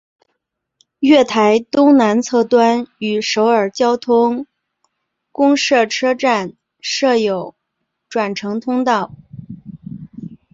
[1.01, 4.47] 月台东南侧端与首尔交通
[5.31, 7.53] 公社车站设有
[8.09, 9.11] 转乘通道。